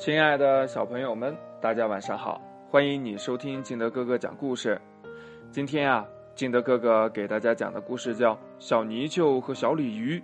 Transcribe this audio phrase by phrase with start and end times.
[0.00, 2.40] 亲爱的小朋友们，大家晚上好！
[2.70, 4.80] 欢迎你收听金德哥哥讲故事。
[5.50, 10.18] 今天啊，金德哥哥给大家讲的故事叫《小泥鳅和小鲤鱼》。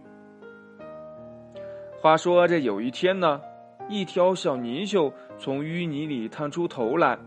[2.01, 3.39] 话说这有一天呢，
[3.87, 7.19] 一条小泥鳅从淤泥里探出头来，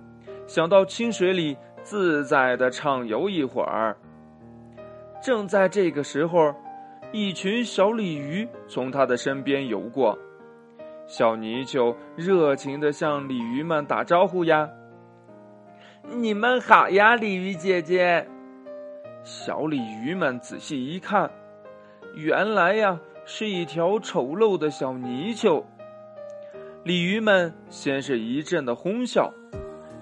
[0.48, 3.96] 想到清水里自在的畅游一会儿。
[5.22, 6.52] 正在这个时候，
[7.12, 10.18] 一群小鲤鱼从它的身边游过。
[11.10, 14.70] 小泥鳅热情地向鲤鱼们打招呼呀
[16.06, 18.28] ：“你们好呀，鲤鱼姐姐。”
[19.26, 21.32] 小鲤鱼们仔细一看，
[22.14, 25.66] 原来呀是一条丑陋的小泥鳅。
[26.84, 29.34] 鲤鱼们先是一阵的哄笑，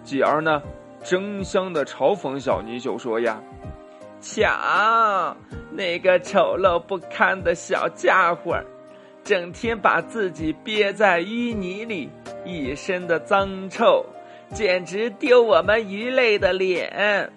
[0.03, 0.61] 继而呢
[1.01, 3.41] 争相的嘲讽小泥鳅说：“呀，
[4.19, 5.37] 瞧
[5.71, 8.61] 那个丑陋不堪的小家伙！”
[9.27, 12.09] 整天把自己憋在淤泥里，
[12.45, 14.05] 一身的脏臭，
[14.53, 17.29] 简直丢我们鱼类的脸。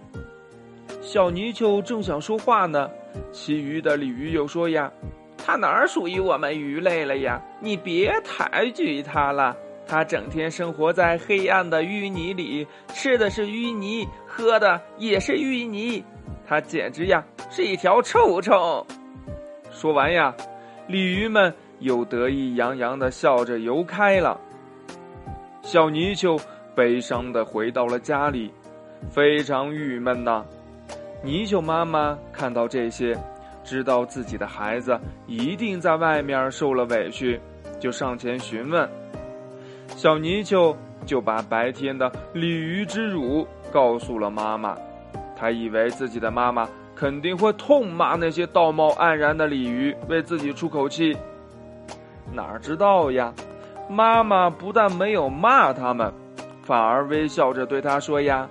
[1.02, 2.88] 小泥鳅正想说话呢，
[3.32, 4.88] 其余的鲤鱼又说：“呀，
[5.36, 7.42] 它哪儿属于我们鱼类了呀？
[7.58, 9.56] 你别抬举它了。
[9.84, 16.04] 它整天生活在黑暗的淤泥里，吃的是淤泥，喝的也是淤泥。
[16.46, 18.86] 它简直呀是一条臭虫。”
[19.74, 20.32] 说完呀，
[20.86, 21.52] 鲤鱼们。
[21.80, 24.40] 又得意洋洋的笑着游开了。
[25.62, 26.38] 小泥鳅
[26.74, 28.50] 悲伤的回到了家里，
[29.10, 30.44] 非常郁闷呐。
[31.22, 33.14] 泥鳅妈妈看到这些，
[33.62, 37.38] 知道自己的孩子一定在外面受了委屈，
[37.78, 38.88] 就上前询问。
[39.88, 44.74] 小泥鳅就把白天的鲤鱼之辱告诉了妈妈，
[45.36, 51.14] 他以为自己的妈妈肯定会痛骂那些道貌岸然的鲤鱼，为自己出口气。
[52.32, 53.32] 哪知道呀，
[53.88, 56.12] 妈妈不但没有骂他们，
[56.62, 58.48] 反而微笑着对他说：“呀，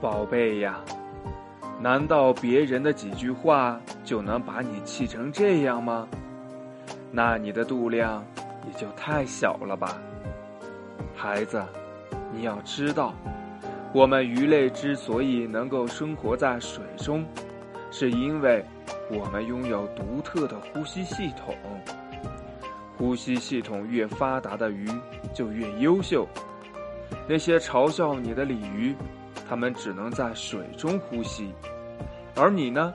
[0.00, 0.78] 宝贝呀，
[1.80, 6.06] 难道别人的几句话就能把你气成这样吗？
[7.10, 8.24] 那你的肚量
[8.66, 9.96] 也就太小了吧，
[11.16, 11.62] 孩子，
[12.32, 13.12] 你要知道，
[13.92, 17.24] 我们鱼类之所以能够生活在水中，
[17.90, 18.64] 是因为
[19.10, 21.56] 我们拥有独特的呼吸系统。”
[22.96, 24.88] 呼吸系统越发达的鱼
[25.32, 26.26] 就越优秀。
[27.28, 28.94] 那些嘲笑你的鲤鱼，
[29.48, 31.52] 它们只能在水中呼吸，
[32.34, 32.92] 而你呢，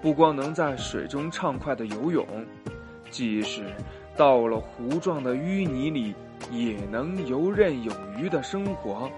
[0.00, 2.26] 不光能在水中畅快的游泳，
[3.10, 3.64] 即使
[4.16, 6.14] 到了湖状的淤泥里，
[6.50, 9.10] 也能游刃有余的生活。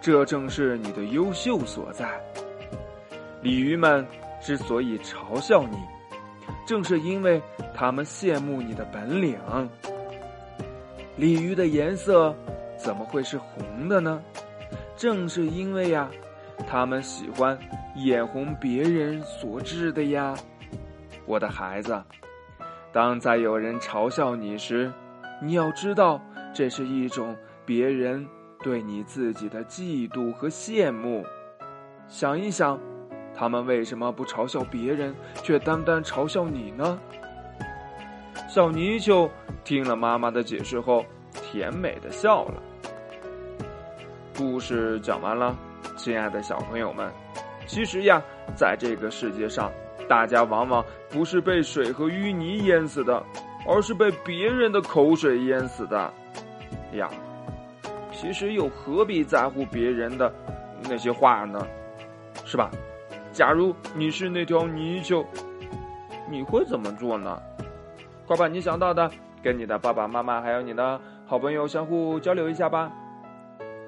[0.00, 2.20] 这正是你的优秀所在。
[3.40, 4.06] 鲤鱼们
[4.40, 5.76] 之所以嘲笑你。
[6.66, 7.40] 正是因为
[7.74, 9.38] 他们羡慕你的本领。
[11.16, 12.34] 鲤鱼的颜色
[12.76, 14.22] 怎么会是红的呢？
[14.96, 16.08] 正是因为呀，
[16.66, 17.58] 他们喜欢
[17.96, 20.34] 眼红别人所致的呀。
[21.26, 22.02] 我的孩子，
[22.92, 24.90] 当再有人嘲笑你时，
[25.42, 26.20] 你要知道，
[26.54, 27.36] 这是一种
[27.66, 28.26] 别人
[28.62, 31.24] 对你自己的嫉妒和羡慕。
[32.08, 32.78] 想一想。
[33.34, 36.98] 他们为什么不嘲笑别人，却单单嘲笑你呢？
[38.48, 39.30] 小泥鳅
[39.64, 42.62] 听了妈妈的解释后，甜美的笑了。
[44.36, 45.56] 故事讲完了，
[45.96, 47.10] 亲爱的小朋友们，
[47.66, 48.22] 其实呀，
[48.54, 49.72] 在这个世界上，
[50.08, 53.22] 大家往往不是被水和淤泥淹死的，
[53.66, 56.12] 而是被别人的口水淹死的。
[56.92, 57.08] 呀，
[58.12, 60.32] 其实又何必在乎别人的
[60.82, 61.66] 那些话呢？
[62.44, 62.70] 是吧？
[63.32, 65.24] 假如你是那条泥鳅，
[66.30, 67.40] 你会怎么做呢？
[68.26, 69.10] 快把你想到的
[69.42, 72.92] 跟你的爸爸妈妈还有你的好朋友相互交流一下吧。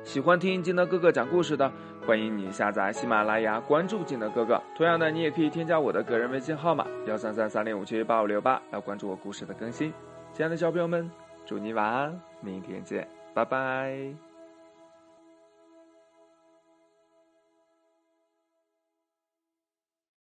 [0.03, 1.71] 喜欢听金德哥哥讲故事的，
[2.07, 4.61] 欢迎你下载喜马拉雅，关注金德哥哥。
[4.77, 9.93] 同样的，你也可以添加我的个人微信号码幺三三三零五七八五六八来关注我故事的更新。
[10.33, 11.11] 亲爱的小朋友们，
[11.47, 14.24] 祝你晚安，明天见，拜拜。